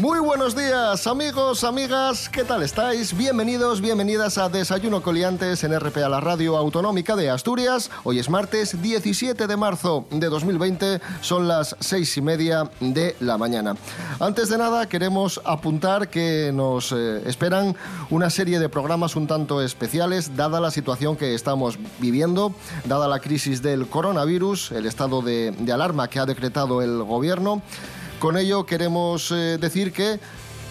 [0.00, 3.16] Muy buenos días, amigos, amigas, ¿qué tal estáis?
[3.16, 7.90] Bienvenidos, bienvenidas a Desayuno Coliantes en RPA, la radio autonómica de Asturias.
[8.04, 13.38] Hoy es martes 17 de marzo de 2020, son las seis y media de la
[13.38, 13.74] mañana.
[14.20, 17.74] Antes de nada, queremos apuntar que nos eh, esperan
[18.08, 22.54] una serie de programas un tanto especiales, dada la situación que estamos viviendo,
[22.84, 27.62] dada la crisis del coronavirus, el estado de, de alarma que ha decretado el gobierno.
[28.18, 30.18] Con ello queremos eh, decir que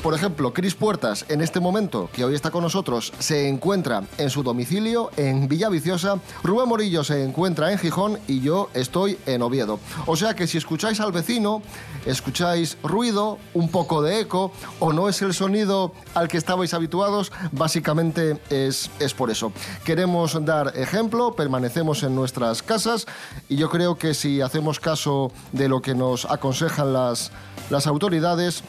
[0.08, 4.30] por ejemplo, Cris Puertas, en este momento, que hoy está con nosotros, se encuentra en
[4.30, 9.82] su domicilio en Villaviciosa, Rubén Morillo se encuentra en Gijón y yo estoy en Oviedo.
[10.06, 11.62] O sea que si escucháis al vecino,
[12.06, 17.34] escucháis ruido, un poco de eco, o no es el sonido al que estabais habituados,
[17.52, 19.52] básicamente es, es por eso.
[19.84, 23.08] Queremos dar ejemplo, permanecemos en nuestras casas
[23.50, 27.34] y yo creo que si hacemos caso de lo que nos aconsejan las,
[27.70, 28.64] las autoridades,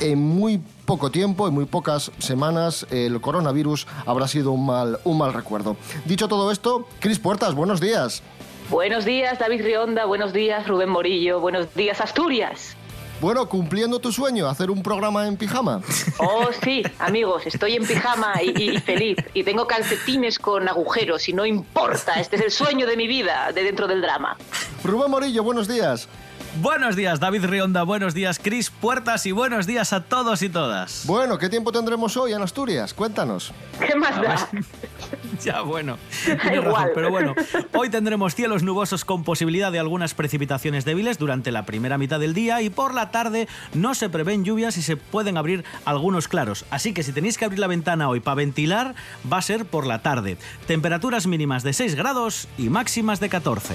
[0.00, 0.60] en muy
[0.90, 5.76] poco tiempo, en muy pocas semanas, el coronavirus habrá sido un mal, un mal recuerdo.
[6.04, 8.24] Dicho todo esto, Cris Puertas, buenos días.
[8.70, 12.74] Buenos días, David Rionda, buenos días, Rubén Morillo, buenos días, Asturias.
[13.20, 15.80] Bueno, cumpliendo tu sueño, hacer un programa en pijama.
[16.18, 19.16] Oh, sí, amigos, estoy en pijama y, y, feliz.
[19.32, 22.14] Y tengo calcetines con agujeros y no importa.
[22.14, 24.36] Este es el sueño de mi vida, de dentro del drama.
[24.82, 26.08] Rubén Morillo, buenos días.
[26.56, 27.84] Buenos días, David Rionda.
[27.84, 29.24] Buenos días, Cris Puertas.
[29.24, 31.04] Y buenos días a todos y todas.
[31.06, 32.92] Bueno, ¿qué tiempo tendremos hoy en Asturias?
[32.92, 33.52] Cuéntanos.
[33.78, 34.48] ¿Qué más da?
[35.44, 35.96] ya, bueno.
[36.24, 37.34] Tienes razón, pero bueno.
[37.72, 42.34] Hoy tendremos cielos nubosos con posibilidad de algunas precipitaciones débiles durante la primera mitad del
[42.34, 46.64] día y por la tarde no se prevén lluvias y se pueden abrir algunos claros.
[46.70, 48.96] Así que si tenéis que abrir la ventana hoy para ventilar,
[49.32, 50.36] va a ser por la tarde.
[50.66, 53.74] Temperaturas mínimas de 6 grados y máximas de 14.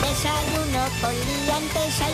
[0.00, 2.13] Desayuno con liantes,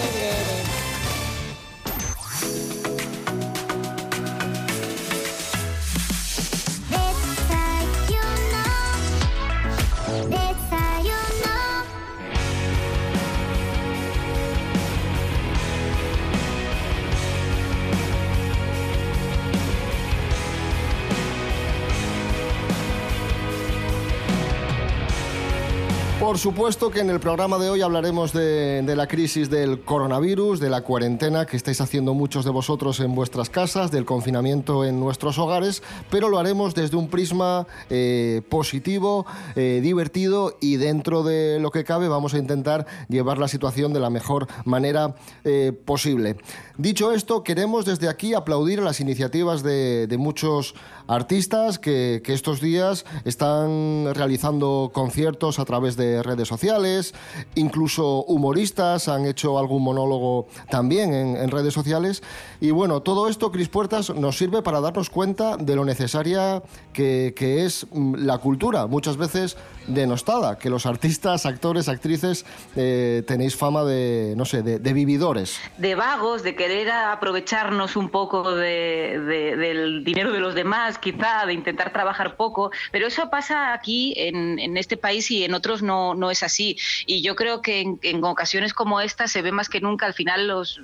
[26.31, 30.69] Por supuesto que en el programa de hoy hablaremos de, la crisis del coronavirus, de
[30.69, 35.37] la cuarentena que estáis haciendo muchos de vosotros en vuestras casas, del confinamiento en nuestros
[35.37, 39.25] hogares, pero lo haremos desde un prisma eh, positivo,
[39.57, 43.99] eh, divertido y dentro de lo que cabe vamos a intentar llevar la situación de
[43.99, 46.37] la mejor manera eh, posible.
[46.77, 50.75] Dicho esto, queremos desde aquí aplaudir las iniciativas de muchos
[51.11, 57.13] artistas que, que estos días están realizando conciertos a través de redes sociales,
[57.55, 62.23] incluso humoristas han hecho algún monólogo también en, redes sociales.
[62.61, 66.63] Y bueno, todo esto, Cris Puertas, nos sirve para darnos cuenta de lo necesaria
[66.93, 69.57] que, que es la cultura, muchas veces
[69.87, 72.45] denostada, que los artistas, actores, actrices
[72.75, 75.59] eh, tenéis fama de, no sé, de, vividores.
[75.77, 79.19] De vagos, de querer aprovecharnos un poco de,
[79.57, 84.59] del dinero de los demás, quizá, de intentar trabajar poco, pero eso pasa aquí en,
[84.59, 86.77] en este país y en otros no no, es así.
[87.05, 90.47] Y yo creo que en, ocasiones como esta se ve más que nunca, al final
[90.47, 90.79] los,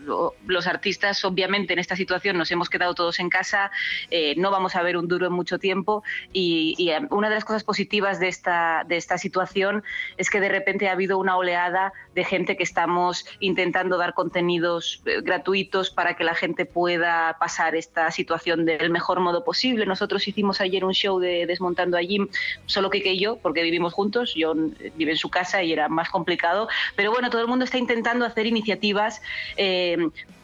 [0.46, 3.72] los artistas, obviamente en esta situación nos hemos quedado todos en casa,
[4.12, 6.04] eh, no vamos a ver un duro en mucho tiempo
[6.34, 9.84] y, y, una de las cosas positivas de esta, de esta situación
[10.18, 15.02] es que de repente ha habido una oleada de gente que estamos intentando dar contenidos
[15.06, 19.86] eh, gratuitos para que la gente pueda pasar esta situación del mejor modo posible.
[19.86, 22.28] Nosotros hicimos ayer un show de Desmontando a Jim,
[22.66, 24.54] solo que, que yo, porque vivimos juntos, yo
[24.96, 26.68] vive en su casa y era más complicado.
[26.96, 29.22] Pero bueno, todo el mundo está intentando hacer iniciativas
[29.58, 29.98] eh,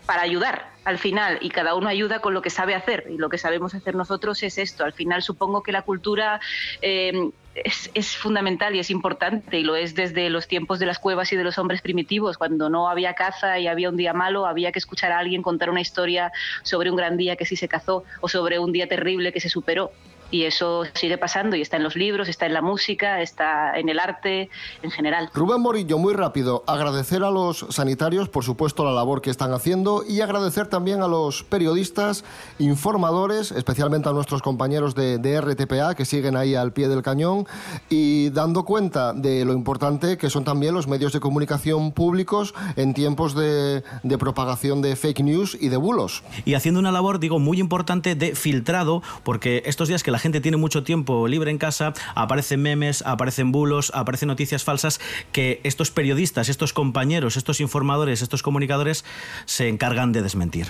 [0.06, 3.30] para ayudar al final y cada uno ayuda con lo que sabe hacer y lo
[3.30, 4.84] que sabemos hacer nosotros es esto.
[4.84, 6.42] Al final supongo que la cultura
[6.82, 11.00] eh, es, es, fundamental y es importante y lo es desde los tiempos de las
[11.00, 12.38] cuevas y de los hombres primitivos.
[12.38, 15.70] Cuando no había caza y había un día malo, había que escuchar a alguien contar
[15.70, 16.32] una historia
[16.64, 19.50] sobre un gran día que sí se cazó o sobre un día terrible que se
[19.50, 19.92] superó
[20.34, 23.88] y eso sigue pasando y está en los libros, está en la música, está en
[23.88, 24.50] el arte
[24.82, 25.30] en general.
[25.32, 30.04] Rubén Morillo, muy rápido, agradecer a los sanitarios, por supuesto, la labor que están haciendo
[30.04, 32.26] y agradecer también a los periodistas,
[32.58, 37.46] informadores, especialmente a nuestros compañeros de, de RTPA que siguen ahí al pie del cañón
[37.88, 42.96] y dando cuenta de lo importante que son también los medios de comunicación públicos en
[42.96, 46.24] tiempos de, de propagación de fake news y de bulos.
[46.44, 50.42] Y haciendo una labor, digo, muy importante de filtrado, porque estos días que la gente
[50.42, 55.02] tiene mucho tiempo libre en casa, aparecen memes, aparecen bulos, aparecen noticias falsas
[55.34, 59.04] que estos periodistas, estos compañeros, estos informadores, estos comunicadores
[59.46, 60.68] se encargan de desmentir.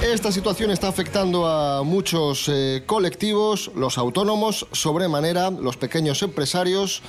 [0.00, 7.02] Esta situación está afectando a muchos eh, colectivos, los autónomos, sobremanera, los pequeños empresarios.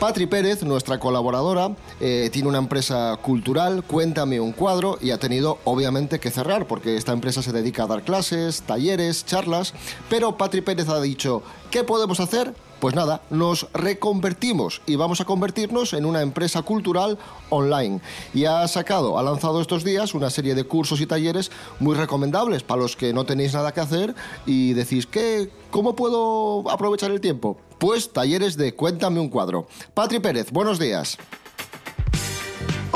[0.00, 5.58] Patri Pérez, nuestra colaboradora, eh, tiene una empresa cultural, Cuéntame un cuadro, y ha tenido
[5.64, 9.74] obviamente que cerrar porque esta empresa se dedica a dar clases, talleres, charlas,
[10.08, 11.42] pero Patri Pérez ha dicho,
[11.72, 12.54] ¿qué podemos hacer?
[12.80, 17.18] Pues nada, nos reconvertimos y vamos a convertirnos en una empresa cultural
[17.50, 18.00] online.
[18.32, 22.62] Y ha sacado, ha lanzado estos días una serie de cursos y talleres muy recomendables
[22.62, 24.14] para los que no tenéis nada que hacer
[24.46, 27.56] y decís, ¿qué, ¿cómo puedo aprovechar el tiempo?
[27.78, 29.66] Pues talleres de Cuéntame un cuadro.
[29.94, 31.18] Patri Pérez, buenos días.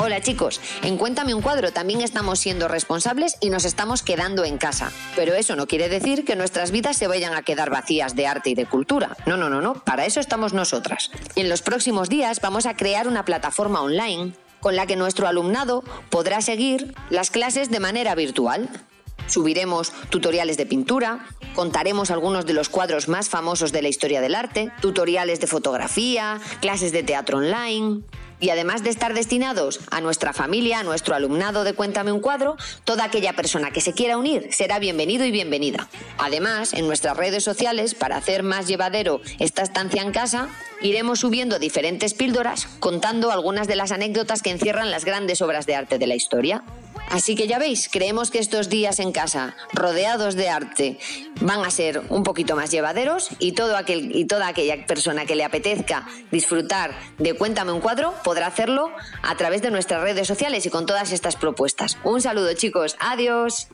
[0.03, 4.57] Hola chicos, en Cuéntame un cuadro también estamos siendo responsables y nos estamos quedando en
[4.57, 4.91] casa.
[5.15, 8.49] Pero eso no quiere decir que nuestras vidas se vayan a quedar vacías de arte
[8.49, 9.15] y de cultura.
[9.25, 11.09] No, no, no, no, para eso estamos nosotras.
[11.37, 15.85] En los próximos días vamos a crear una plataforma online con la que nuestro alumnado
[16.09, 18.69] podrá seguir las clases de manera virtual.
[19.27, 24.35] Subiremos tutoriales de pintura, contaremos algunos de los cuadros más famosos de la historia del
[24.35, 28.03] arte, tutoriales de fotografía, clases de teatro online.
[28.43, 32.57] Y además de estar destinados a nuestra familia, a nuestro alumnado de Cuéntame un cuadro,
[32.83, 35.87] toda aquella persona que se quiera unir será bienvenido y bienvenida.
[36.17, 40.49] Además, en nuestras redes sociales, para hacer más llevadero esta estancia en casa,
[40.81, 45.75] iremos subiendo diferentes píldoras contando algunas de las anécdotas que encierran las grandes obras de
[45.75, 46.63] arte de la historia.
[47.09, 50.99] Así que ya veis, creemos que estos días en casa, rodeados de arte,
[51.41, 55.35] van a ser un poquito más llevaderos y, todo aquel, y toda aquella persona que
[55.35, 58.91] le apetezca disfrutar de Cuéntame un cuadro podrá hacerlo
[59.21, 61.97] a través de nuestras redes sociales y con todas estas propuestas.
[62.03, 63.67] Un saludo chicos, adiós.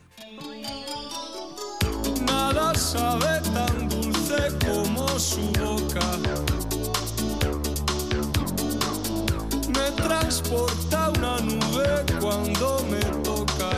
[2.26, 4.36] Nada sabe tan dulce
[4.66, 5.50] como su.
[10.10, 13.70] Transporta una nube cuando me toca.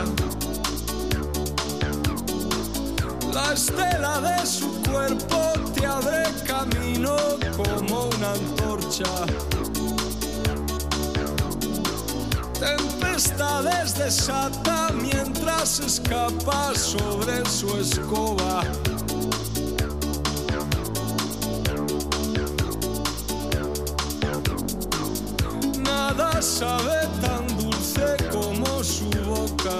[3.34, 5.40] La estela de su cuerpo
[5.74, 7.16] te abre camino
[7.54, 9.12] como una antorcha.
[12.58, 18.62] Tempestades desata mientras escapa sobre su escoba.
[26.42, 29.78] Sabe tan dulce como su boca.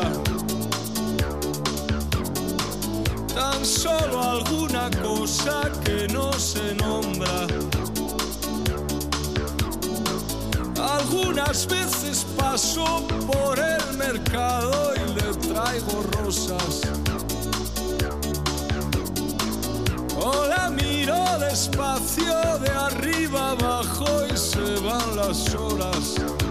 [3.35, 7.47] Tan solo alguna cosa que no se nombra.
[10.81, 16.82] Algunas veces paso por el mercado y le traigo rosas.
[20.17, 26.42] O la miro despacio de arriba abajo y se van las horas.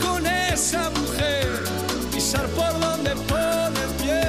[0.00, 1.48] Con esa mujer,
[2.12, 4.22] pisar por donde pone el pie.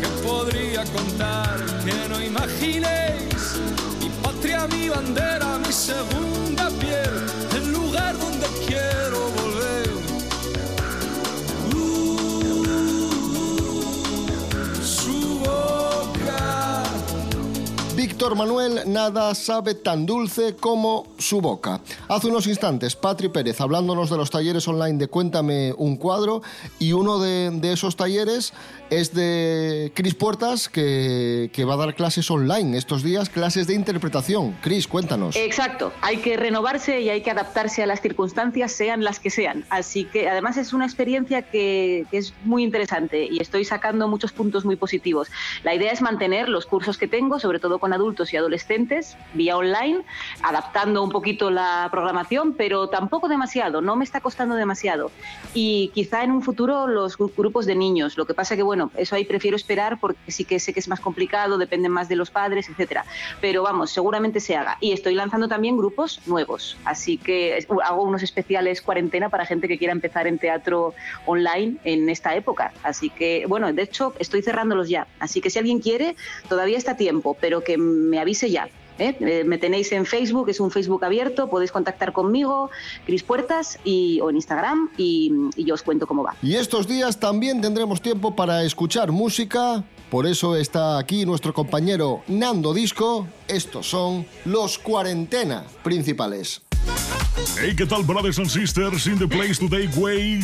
[0.00, 3.58] Que podría contar que no imaginéis
[4.00, 6.35] mi patria, mi bandera, mi segunda
[18.34, 21.80] Manuel nada sabe tan dulce como su boca.
[22.08, 26.42] Hace unos instantes, Patri Pérez hablándonos de los talleres online de Cuéntame un cuadro
[26.78, 28.52] y uno de, esos talleres
[28.90, 34.56] es de Cris Puertas que, va a dar clases online estos días, clases de interpretación.
[34.60, 35.36] Cris, cuéntanos.
[35.36, 39.64] Exacto, hay que renovarse y hay que adaptarse a las circunstancias, sean las que sean.
[39.68, 44.64] Así que además es una experiencia que, es muy interesante y estoy sacando muchos puntos
[44.64, 45.28] muy positivos.
[45.64, 49.56] La idea es mantener los cursos que tengo, sobre todo con adultos y adolescentes vía
[49.56, 50.02] online,
[50.42, 55.10] adaptando un poquito la programación, pero tampoco demasiado, no me está costando demasiado.
[55.54, 58.16] Y quizá en un futuro los grupos de niños.
[58.16, 60.88] Lo que pasa que, bueno, eso ahí prefiero esperar porque sí que sé que es
[60.88, 63.04] más complicado, depende más de los padres, etcétera.
[63.40, 64.78] Pero vamos, seguramente se haga.
[64.80, 66.76] Y estoy lanzando también grupos nuevos.
[66.84, 70.94] Así que hago unos especiales cuarentena para gente que quiera empezar en teatro
[71.26, 72.72] online en esta época.
[72.82, 75.06] Así que, bueno, de hecho, estoy cerrándolos ya.
[75.20, 76.16] Así que si alguien quiere,
[76.48, 77.76] todavía está tiempo, pero que
[78.08, 78.68] me avise ya.
[78.98, 79.16] ¿eh?
[79.20, 82.70] Eh, me tenéis en Facebook, es un Facebook abierto, podéis contactar conmigo,
[83.04, 86.34] Cris Puertas, y, o en Instagram, y, y yo os cuento cómo va.
[86.42, 92.22] Y estos días también tendremos tiempo para escuchar música, por eso está aquí nuestro compañero
[92.28, 93.26] Nando Disco.
[93.48, 96.65] Estos son los cuarentena principales.
[97.58, 100.40] Hey, ¿qué tal, brothers and sisters in the place today, way?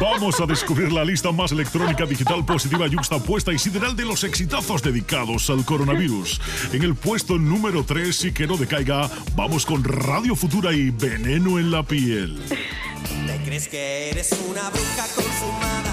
[0.00, 4.82] Vamos a descubrir la lista más electrónica, digital, positiva, yuxtapuesta y sideral de los exitazos
[4.82, 6.40] dedicados al coronavirus.
[6.72, 11.58] En el puesto número 3, y que no decaiga, vamos con Radio Futura y Veneno
[11.58, 12.40] en la piel.
[12.48, 15.83] ¿Te crees que eres una bruja consumada?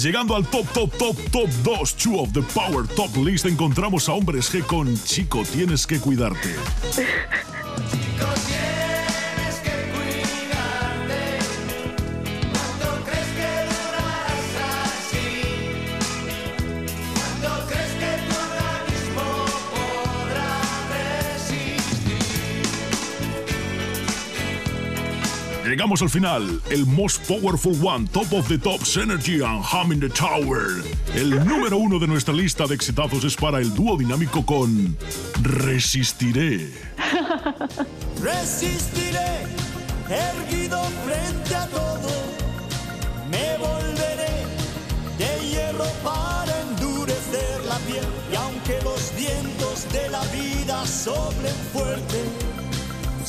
[0.00, 4.14] Llegando al top, top, top, top 2, Two of the Power Top List, encontramos a
[4.14, 6.48] Hombres G con Chico, tienes que cuidarte.
[25.90, 29.98] Llegamos al final, el most powerful one, top of the tops, energy and hum in
[29.98, 30.84] the tower.
[31.16, 34.96] El número uno de nuestra lista de exitazos es para el dúo dinámico con
[35.42, 36.70] Resistiré.
[38.22, 39.46] Resistiré,
[40.08, 42.08] erguido frente a todo.
[43.28, 44.46] Me volveré
[45.18, 48.06] de hierro para endurecer la piel.
[48.30, 52.59] Y aunque los vientos de la vida soplen fuerte,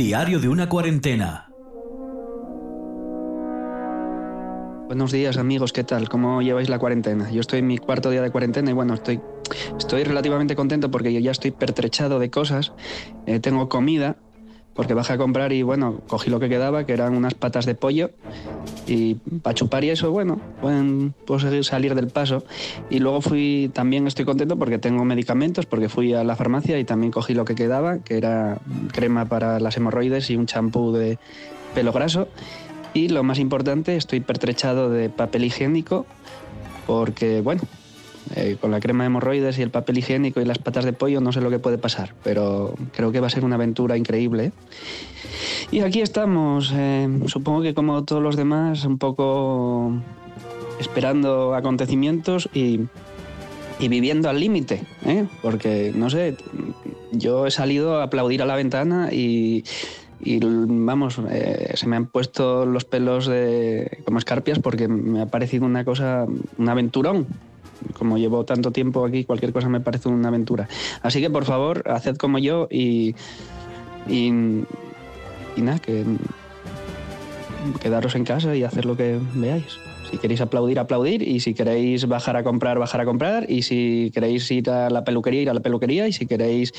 [0.00, 1.52] Diario de una cuarentena.
[4.86, 6.08] Buenos días amigos, ¿qué tal?
[6.08, 7.30] ¿Cómo lleváis la cuarentena?
[7.30, 9.20] Yo estoy en mi cuarto día de cuarentena y bueno, estoy,
[9.78, 12.72] estoy relativamente contento porque ya estoy pertrechado de cosas,
[13.26, 14.16] Eh, tengo comida,
[14.80, 17.74] porque bajé a comprar y bueno, cogí lo que quedaba, que eran unas patas de
[17.74, 18.12] pollo
[18.86, 22.44] y para chupar y eso, bueno, pueden, puedo salir del paso.
[22.88, 26.84] Y luego fui, también estoy contento porque tengo medicamentos, porque fui a la farmacia y
[26.84, 28.58] también cogí lo que quedaba, que era
[28.90, 31.18] crema para las hemorroides y un champú de
[31.74, 32.28] pelo graso.
[32.94, 36.06] Y lo más importante, estoy pertrechado de papel higiénico
[36.86, 37.60] porque, bueno,
[38.36, 41.20] eh, con la crema de hemorroides y el papel higiénico y las patas de pollo
[41.20, 44.52] no sé lo que puede pasar, pero creo que va a ser una aventura increíble.
[45.70, 49.92] Y aquí estamos, eh, supongo que como todos los demás, un poco
[50.80, 52.80] esperando acontecimientos y,
[53.78, 55.26] y viviendo al límite, ¿eh?
[55.42, 56.36] porque no sé,
[57.12, 59.64] yo he salido a aplaudir a la ventana y,
[60.20, 65.26] y, vamos, eh, se me han puesto los pelos de, como escarpias porque me ha
[65.26, 66.26] parecido una cosa,
[66.58, 67.26] un aventurón.
[67.94, 70.68] Como llevo tanto tiempo aquí, cualquier cosa me parece una aventura.
[71.02, 73.14] Así que por favor, haced como yo y,
[75.56, 76.04] nada, que
[77.80, 79.78] quedaros en casa y hacer lo que veáis.
[80.10, 81.22] Si queréis aplaudir, aplaudir.
[81.22, 83.48] Y si queréis bajar a comprar, bajar a comprar.
[83.48, 86.08] Y si queréis ir a la peluquería, ir a la peluquería.
[86.08, 86.72] Y si queréis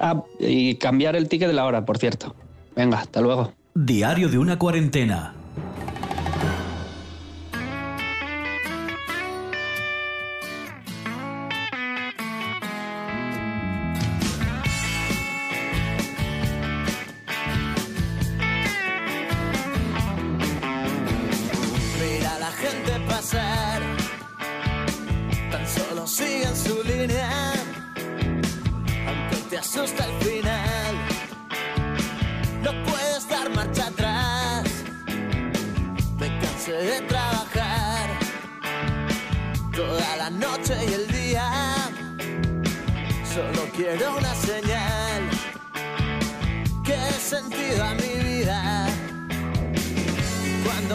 [0.00, 2.34] ah, y cambiar el ticket de la hora, por cierto.
[2.76, 3.52] Venga, hasta luego.
[3.74, 5.34] Diario de una cuarentena.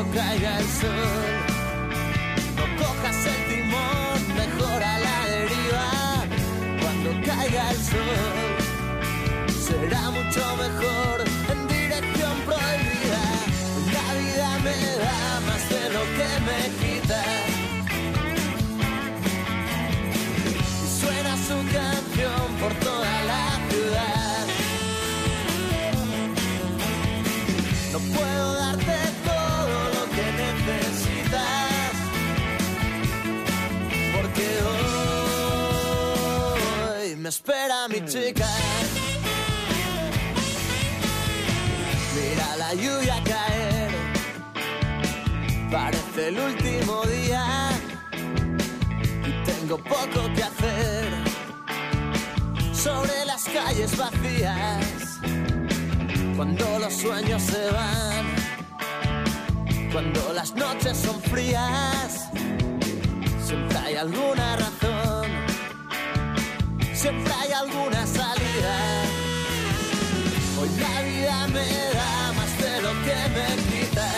[0.03, 0.89] Cuando caiga el sol,
[2.57, 5.87] no cojas el timón, mejora la deriva.
[6.81, 8.57] Cuando caiga el sol,
[9.65, 11.22] será mucho mejor
[38.01, 38.47] chica.
[42.15, 43.91] Mira la lluvia caer.
[45.71, 47.69] Parece el último día.
[49.25, 51.07] Y tengo poco que hacer.
[52.73, 55.13] Sobre las calles vacías
[56.35, 58.25] cuando los sueños se van,
[59.91, 62.29] cuando las noches son frías,
[63.45, 65.02] siempre hay alguna razón,
[67.03, 68.75] siempre hay alguna salida.
[70.57, 71.67] Hoy la vida me
[71.97, 74.09] da más de lo que me quita.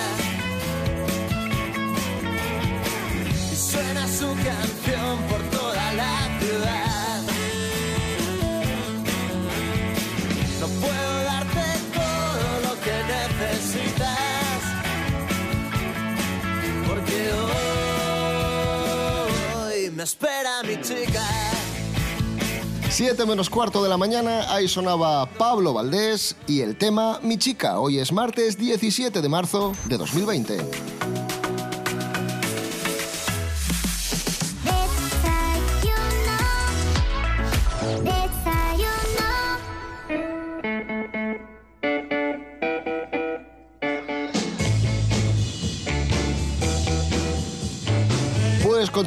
[3.51, 4.74] Y suena su canción
[22.95, 27.77] 7 menos cuarto de la mañana, ahí sonaba Pablo Valdés y el tema Mi chica.
[27.77, 31.04] Hoy es martes 17 de marzo de 2020.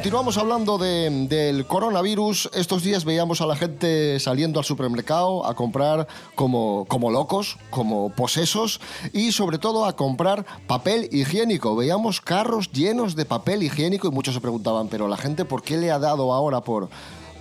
[0.09, 2.49] Continuamos hablando de- del coronavirus.
[2.55, 8.09] Estos días veíamos a la gente saliendo al supermercado a comprar como, como locos, como
[8.09, 8.81] posesos
[9.13, 11.75] y sobre todo a comprar papel higiénico.
[11.75, 15.77] Veíamos carros llenos de papel higiénico y muchos se preguntaban, pero la gente, ¿por qué
[15.77, 16.89] le ha dado ahora por,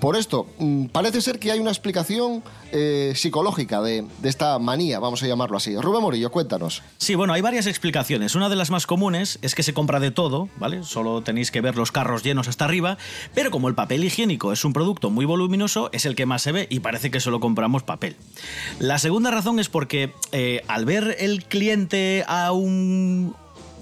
[0.01, 0.47] por esto?
[0.59, 5.57] Mm, Parece ser que hay una explicación eh, psicológica de, esta manía, vamos a llamarlo
[5.57, 5.77] así.
[5.77, 6.83] Rubén Morillo, cuéntanos.
[6.99, 8.35] Sí, bueno, hay varias explicaciones.
[8.35, 10.83] Una de las más comunes es que se compra de todo, ¿vale?
[10.85, 12.99] Solo tenéis que ver los carros llenos hasta arriba,
[13.35, 16.53] pero como el papel higiénico es un producto muy voluminoso, es el que más se
[16.53, 18.17] ve y parece que solo compramos papel.
[18.79, 23.35] La segunda razón es porque eh, al ver el cliente a un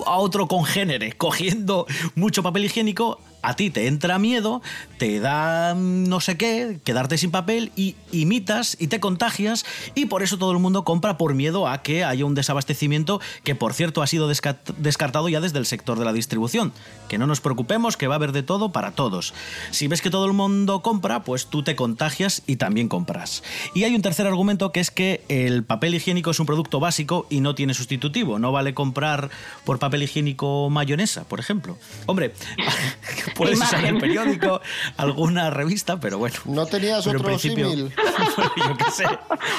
[0.04, 4.60] a otro congénere cogiendo mucho papel higiénico, a ti te entra miedo,
[4.98, 10.24] te da no sé qué, quedarte sin papel y imitas y te contagias y por
[10.24, 14.02] eso todo el mundo compra por miedo a que haya un desabastecimiento que por cierto
[14.02, 16.72] ha sido desca- descartado ya desde el sector de la distribución.
[17.08, 19.32] Que no nos preocupemos, que va a haber de todo para todos.
[19.70, 23.44] Si ves que todo el mundo compra, pues tú te contagias y también compras.
[23.74, 27.28] Y hay un tercer argumento que es que el papel higiénico es un producto básico
[27.30, 28.40] y no tiene sustitutivo.
[28.40, 29.30] No vale comprar
[29.64, 31.76] por papel higiénico mayonesa, por ejemplo.
[32.06, 32.32] Hombre,
[33.34, 34.60] puedes usar el periódico,
[34.96, 36.36] alguna revista, pero bueno.
[36.44, 37.92] ¿No tenías Pero otro principio- símil?
[38.56, 39.04] Yo qué sé.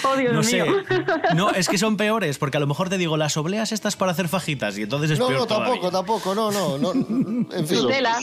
[0.04, 0.66] Oh, Dios no mío.
[0.88, 1.36] sé.
[1.36, 4.12] No, es que son peores, porque a lo mejor te digo las obleas estas para
[4.12, 5.92] hacer fajitas y entonces es No, peor no, tampoco, todavía.
[5.92, 6.92] tampoco, no, no, no.
[6.94, 7.82] En fin.
[7.84, 8.18] Nutella.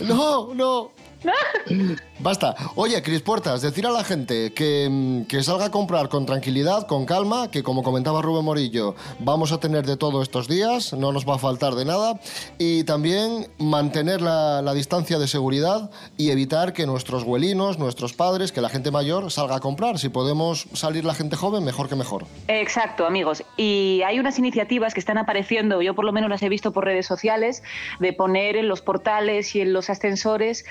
[0.00, 0.90] No, no.
[2.20, 2.54] Basta.
[2.74, 6.86] Oye, Cris Puertas, decir a la gente que, mm, que salga a comprar con tranquilidad,
[6.86, 11.12] con calma, que como comentaba Rubén Morillo, vamos a tener de todo estos días, no
[11.12, 12.20] nos va a faltar de nada,
[12.58, 18.52] y también mantener la, la distancia de seguridad y evitar que nuestros huelinos, nuestros padres,
[18.52, 19.98] que la gente mayor salga a comprar.
[19.98, 22.24] Si podemos salir la gente joven, mejor que mejor.
[22.48, 23.44] Exacto, amigos.
[23.56, 26.84] Y hay unas iniciativas que están apareciendo, yo por lo menos las he visto por
[26.84, 27.62] redes sociales,
[28.00, 30.64] de poner en los portales y en los ascensores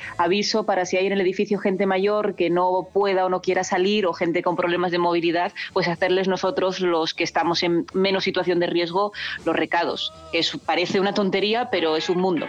[0.66, 4.06] para si hay en el edificio gente mayor que no pueda o no quiera salir
[4.06, 8.60] o gente con problemas de movilidad, pues hacerles nosotros los que estamos en menos situación
[8.60, 9.14] de riesgo
[9.46, 10.14] los recados.
[10.34, 12.46] Es, parece una tontería, pero es un mundo.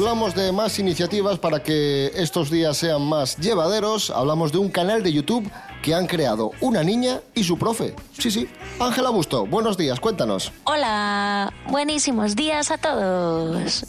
[0.00, 4.08] Hablamos de más iniciativas para que estos días sean más llevaderos.
[4.08, 5.46] Hablamos de un canal de YouTube
[5.82, 7.94] que han creado una niña y su profe.
[8.18, 8.48] Sí, sí.
[8.80, 10.52] Ángela Busto, buenos días, cuéntanos.
[10.64, 13.84] Hola, buenísimos días a todos.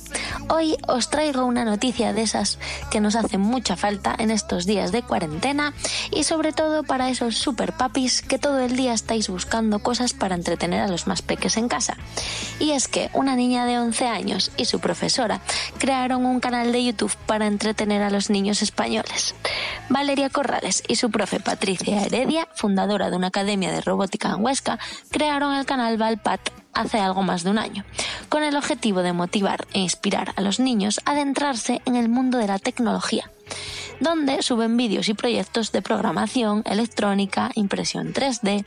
[0.53, 2.59] Hoy os traigo una noticia de esas
[2.91, 5.73] que nos hacen mucha falta en estos días de cuarentena
[6.11, 10.35] y sobre todo para esos super papis que todo el día estáis buscando cosas para
[10.35, 11.95] entretener a los más peques en casa.
[12.59, 15.39] Y es que una niña de 11 años y su profesora
[15.77, 19.35] crearon un canal de YouTube para entretener a los niños españoles.
[19.87, 24.79] Valeria Corrales y su profe Patricia Heredia, fundadora de una academia de robótica en Huesca,
[25.11, 27.85] crearon el canal Valpat hace algo más de un año,
[28.29, 32.37] con el objetivo de motivar e inspirar a los niños a adentrarse en el mundo
[32.37, 33.29] de la tecnología,
[33.99, 38.65] donde suben vídeos y proyectos de programación, electrónica, impresión 3D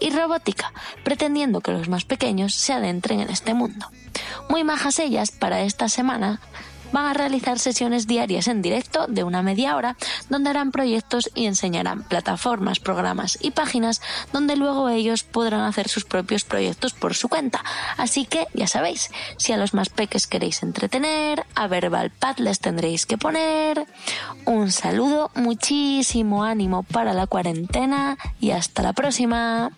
[0.00, 0.72] y robótica,
[1.04, 3.86] pretendiendo que los más pequeños se adentren en este mundo.
[4.48, 6.40] Muy majas ellas para esta semana
[6.92, 9.96] van a realizar sesiones diarias en directo de una media hora
[10.28, 14.00] donde harán proyectos y enseñarán plataformas, programas y páginas
[14.32, 17.64] donde luego ellos podrán hacer sus propios proyectos por su cuenta.
[17.96, 22.60] Así que ya sabéis, si a los más peques queréis entretener, a Verbal Pad les
[22.60, 23.86] tendréis que poner.
[24.44, 29.70] Un saludo, muchísimo ánimo para la cuarentena y hasta la próxima.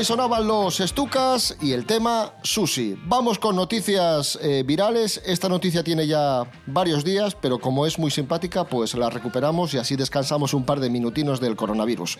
[0.00, 2.96] Ahí sonaban los estucas y el tema sushi.
[3.04, 5.20] Vamos con noticias eh, virales.
[5.26, 9.76] Esta noticia tiene ya varios días, pero como es muy simpática, pues la recuperamos y
[9.76, 12.16] así descansamos un par de minutinos del coronavirus.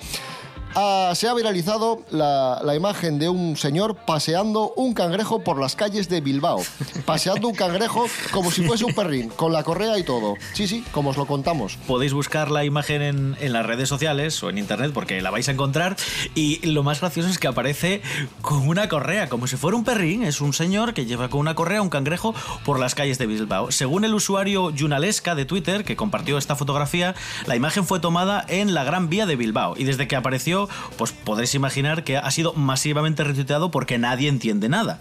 [0.74, 6.08] Ah, se ha viralizado la, imagen de un señor paseando un cangrejo por las calles
[6.08, 6.62] de Bilbao.
[7.04, 10.36] Paseando un cangrejo como si fuese un perrín, con la correa y todo.
[10.52, 11.76] Sí, sí, como os lo contamos.
[11.86, 15.48] Podéis buscar la imagen en, en las redes sociales o en internet porque la vais
[15.48, 15.96] a encontrar.
[16.34, 18.02] Y lo más gracioso es que aparece
[18.40, 20.22] con una correa, como si fuera un perrín.
[20.22, 23.72] Es un señor que lleva con una correa un cangrejo por las calles de Bilbao.
[23.72, 27.14] Según el usuario Junalesca de Twitter, que compartió esta fotografía,
[27.46, 29.74] la imagen fue tomada en la Gran Vía de Bilbao.
[29.76, 30.59] Y desde que apareció,
[30.96, 35.00] pues podréis imaginar que ha sido masivamente retuiteado porque nadie entiende nada.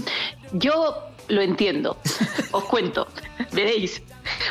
[0.52, 1.98] Yo lo entiendo.
[2.52, 3.08] Os cuento.
[3.52, 4.02] Veréis.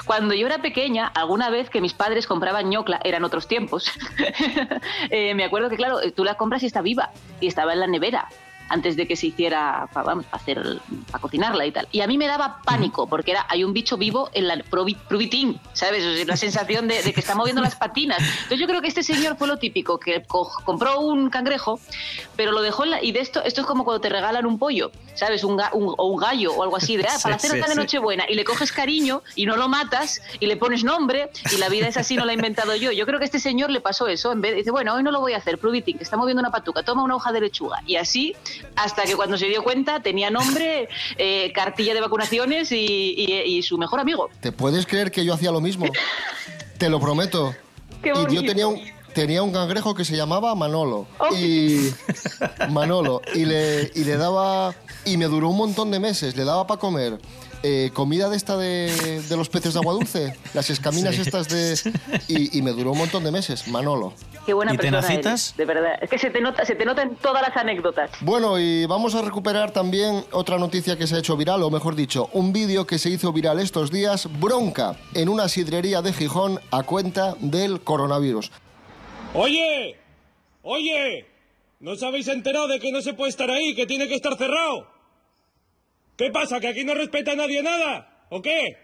[0.06, 3.92] Cuando yo era pequeña, alguna vez que mis padres compraban ñocla, eran otros tiempos,
[5.10, 7.88] eh, me acuerdo que, claro, tú la compras y está viva y estaba en la
[7.88, 8.30] nevera
[8.70, 10.80] antes de que se hiciera, vamos, para hacer,
[11.12, 11.88] para cocinarla y tal.
[11.92, 15.60] Y a mí me daba pánico porque era, hay un bicho vivo en la probitín,
[15.74, 16.04] ¿sabes?
[16.06, 18.20] O sea, la sensación de, de que está moviendo las patinas.
[18.20, 21.80] Entonces yo creo que este señor fue lo típico, que co- compró un cangrejo,
[22.36, 24.58] pero lo dejó en la, y de esto, esto es como cuando te regalan un
[24.60, 25.44] pollo, ¿sabes?
[25.44, 27.70] Un, ga- un- o un gallo o algo así, de, ah, para la cena sí,
[27.70, 27.76] de.
[27.76, 31.70] Nochebuena, y le coges cariño y no lo matas y le pones nombre y la
[31.70, 32.92] vida es así, no la he inventado yo.
[32.92, 35.20] Yo creo que este señor le pasó eso, en vez dice, bueno, hoy no lo
[35.20, 37.80] voy a hacer, probitín, que está moviendo una patuca, toma una hoja de lechuga.
[37.86, 38.36] Y así,
[38.76, 40.88] hasta que cuando se dio cuenta tenía nombre,
[41.18, 42.78] eh, cartilla de vacunaciones y,
[43.18, 44.30] y- y su mejor amigo.
[44.40, 45.86] ¿Te puedes creer que yo hacía lo mismo?
[46.78, 47.56] Te lo prometo.
[48.04, 48.82] Qué y yo tenía un,
[49.14, 51.08] tenía un cangrejo que se llamaba Manolo.
[51.18, 51.34] Oh.
[51.36, 51.94] Y.
[52.70, 53.22] Manolo.
[53.34, 54.76] Y le, y le daba.
[55.06, 56.36] Y me duró un montón de meses.
[56.36, 57.18] Le daba para comer.
[57.68, 61.22] Eh, comida de esta de, de los peces de agua dulce, las escaminas Sí.
[61.22, 61.76] estas de...
[62.28, 64.14] Y, y me duró un montón de meses, Manolo.
[64.46, 65.48] Qué buena ¿Y persona tenacitas?
[65.50, 65.94] eres, de verdad.
[66.02, 68.12] Es que se te nota, se te nota en todas las anécdotas.
[68.22, 71.96] Bueno, y vamos a recuperar también otra noticia que se ha hecho viral, o mejor
[71.96, 76.60] dicho, un vídeo que se hizo viral estos días, bronca, en una sidrería de Gijón
[76.70, 78.52] a cuenta del coronavirus.
[79.34, 79.98] Oye,
[80.62, 81.26] oye,
[81.80, 84.38] ¿no os habéis enterado de que no se puede estar ahí, que tiene que estar
[84.38, 84.88] cerrado?
[86.18, 88.26] ¿Qué pasa, que aquí no respeta a nadie nada?
[88.30, 88.78] ¿O qué?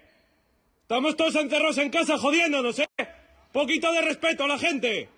[0.81, 2.87] Estamos todos encerrados en casa jodiéndonos, ¿eh?
[3.53, 5.09] Poquito de respeto a la gente.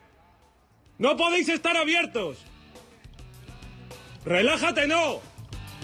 [0.99, 2.37] No podéis estar abiertos.
[4.25, 5.21] Relájate, no.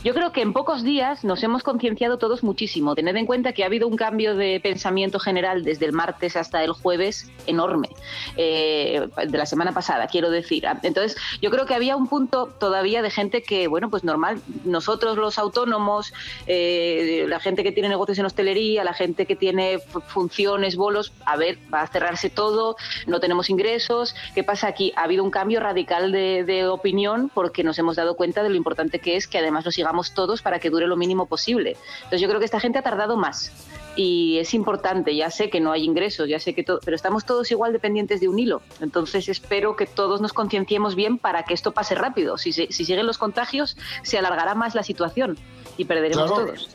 [0.04, 2.96] Yo creo que en pocos días nos hemos concienciado todos muchísimo.
[2.96, 6.64] Tened en cuenta que ha habido un cambio de pensamiento general desde el martes hasta
[6.64, 7.90] el jueves enorme,
[8.38, 10.66] eh, de la semana pasada, quiero decir.
[10.84, 15.18] Entonces, yo creo que había un punto todavía de gente que, bueno, pues normal, nosotros
[15.18, 16.14] los autónomos,
[16.48, 21.36] eh, la gente que tiene negocios en hostelería, la gente que tiene funciones, bolos, a
[21.36, 24.16] ver, va a cerrarse todo, no tenemos ingresos.
[24.34, 24.94] ¿Qué pasa aquí?
[24.96, 29.00] Ha habido un cambio radical de, opinión porque nos hemos dado cuenta de lo importante
[29.00, 31.75] que es que además lo sigamos todos para que dure lo mínimo posible.
[31.97, 33.52] Entonces yo creo que esta gente ha tardado más
[33.95, 37.25] y es importante, ya sé que no hay ingresos, ya sé que todo, pero estamos
[37.25, 38.62] todos igual dependientes de un hilo.
[38.82, 42.38] Entonces espero que todos nos concienciemos bien para que esto pase rápido.
[42.38, 45.39] Si, si siguen los contagios, se alargará más la situación
[45.75, 46.45] y perderemos Claro.
[46.45, 46.69] todos.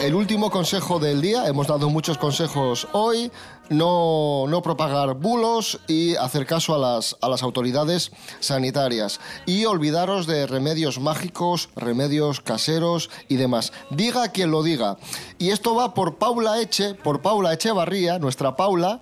[0.00, 3.32] El último consejo del día, hemos dado muchos consejos hoy,
[3.70, 9.20] no, no propagar bulos y hacer caso a las, a las autoridades sanitarias.
[9.46, 13.72] Y olvidaros de remedios mágicos, remedios caseros y demás.
[13.88, 14.98] Diga quien lo diga.
[15.38, 19.00] Y esto va por Paula Eche, por Paula Echevarría, nuestra Paula,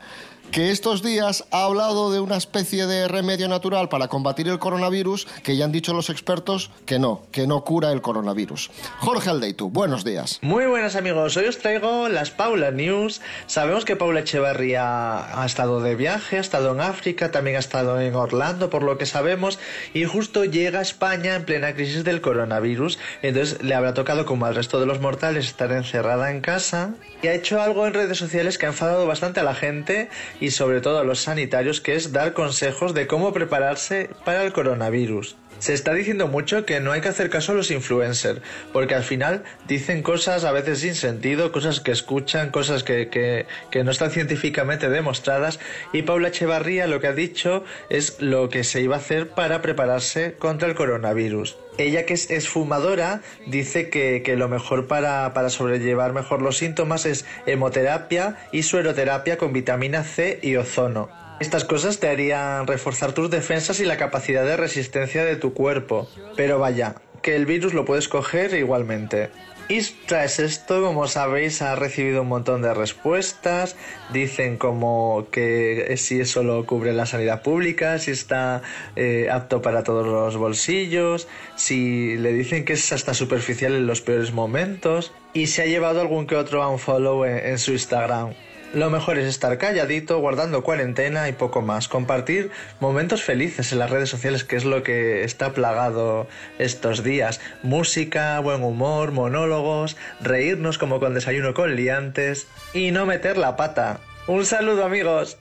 [0.54, 5.26] que estos días ha hablado de una especie de remedio natural para combatir el coronavirus
[5.42, 8.70] que ya han dicho los expertos que no, que no cura el coronavirus.
[9.00, 10.38] Jorge Aldeitu, buenos días.
[10.42, 13.20] Muy buenas amigos, hoy os traigo las Paula News.
[13.48, 18.00] Sabemos que Paula Echevarría ha estado de viaje, ha estado en África, también ha estado
[18.00, 19.58] en Orlando, por lo que sabemos,
[19.92, 23.00] y justo llega a España en plena crisis del coronavirus.
[23.22, 26.94] Entonces le habrá tocado, como al resto de los mortales, estar encerrada en casa.
[27.22, 30.10] Y ha hecho algo en redes sociales que ha enfadado bastante a la gente
[30.44, 34.52] y sobre todo a los sanitarios, que es dar consejos de cómo prepararse para el
[34.52, 35.36] coronavirus.
[35.58, 38.40] Se está diciendo mucho que no hay que hacer caso a los influencers,
[38.72, 43.84] porque al final dicen cosas a veces sin sentido, cosas que escuchan, cosas que, que-
[43.84, 45.60] no están científicamente demostradas,
[45.94, 49.62] y Paula Echevarría lo que ha dicho es lo que se iba a hacer para
[49.62, 51.56] prepararse contra el coronavirus.
[51.76, 57.04] Ella que es, fumadora dice que, que lo mejor para, para sobrellevar mejor los síntomas
[57.04, 61.08] es hemoterapia y sueroterapia con vitamina C y ozono.
[61.40, 66.08] Estas cosas te harían reforzar tus defensas y la capacidad de resistencia de tu cuerpo.
[66.36, 69.30] Pero vaya, que el virus lo puedes coger igualmente.
[69.66, 73.76] Y tras esto, como sabéis, ha recibido un montón de respuestas.
[74.12, 78.60] Dicen como que si eso lo cubre la sanidad pública, si está
[78.94, 84.02] eh, apto para todos los bolsillos, si le dicen que es hasta superficial en los
[84.02, 85.12] peores momentos.
[85.32, 88.34] Y se ha llevado algún que otro unfollow en, en su Instagram.
[88.74, 91.86] Lo mejor es estar calladito, guardando cuarentena y poco más.
[91.86, 96.26] Compartir momentos felices en las redes sociales, que es lo que está plagado
[96.58, 97.40] estos días.
[97.62, 104.00] Música, buen humor, monólogos, reírnos como con desayuno con liantes y no meter la pata.
[104.26, 105.38] Un saludo amigos.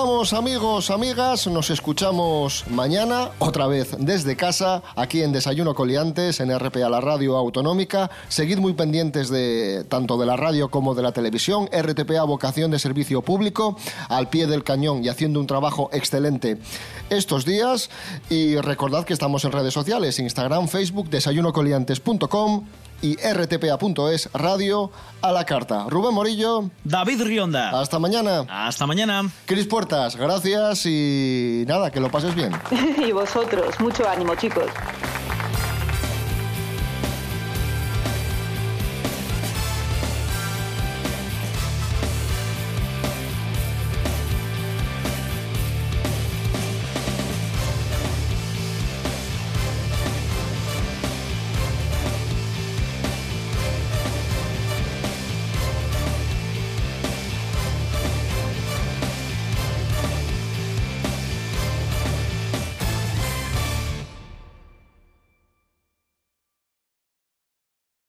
[0.00, 6.58] Vamos amigos, amigas, nos escuchamos mañana, otra vez desde casa, aquí en Desayuno Coliantes, en
[6.58, 8.10] RPA, la radio autonómica.
[8.28, 11.68] Seguid muy pendientes de tanto de la radio como de la televisión.
[11.70, 13.76] RTPA, vocación de servicio público,
[14.08, 16.56] al pie del cañón y haciendo un trabajo excelente
[17.10, 17.90] estos días.
[18.30, 22.64] Y recordad que estamos en redes sociales, Instagram, Facebook, desayunocoliantes.com
[23.02, 24.90] y rtpa.es, radio
[25.22, 25.86] a la carta.
[25.88, 26.70] Rubén Morillo.
[26.84, 27.80] David Rionda.
[27.80, 28.44] Hasta mañana.
[28.48, 29.30] Hasta mañana.
[29.46, 32.52] Cris Puertas, gracias y nada, que lo pases bien.
[33.06, 34.66] y vosotros, mucho ánimo, chicos.